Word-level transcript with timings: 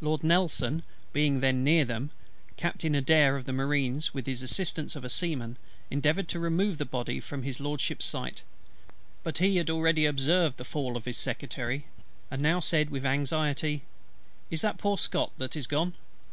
Lord 0.00 0.24
NELSON 0.24 0.82
being 1.12 1.38
then 1.38 1.62
near 1.62 1.84
them, 1.84 2.10
Captain 2.56 2.96
ADAIR 2.96 3.36
of 3.36 3.44
the 3.44 3.52
Marines, 3.52 4.12
with 4.12 4.24
the 4.24 4.32
assistance 4.32 4.96
of 4.96 5.04
a 5.04 5.08
Seaman, 5.08 5.56
endeavoured 5.92 6.26
to 6.30 6.40
remove 6.40 6.76
the 6.78 6.84
body 6.84 7.20
from 7.20 7.44
His 7.44 7.60
LORDSHIP'S 7.60 8.04
sight: 8.04 8.42
but 9.22 9.38
he 9.38 9.58
had 9.58 9.70
already 9.70 10.06
observed 10.06 10.56
the 10.56 10.64
fall 10.64 10.96
of 10.96 11.04
his 11.04 11.18
Secretary; 11.18 11.86
and 12.32 12.42
now 12.42 12.58
said 12.58 12.90
with 12.90 13.06
anxiety, 13.06 13.84
"Is 14.50 14.60
that 14.62 14.76
poor 14.76 14.98
SCOTT 14.98 15.30
that 15.38 15.54
is 15.54 15.68
gone?" 15.68 15.94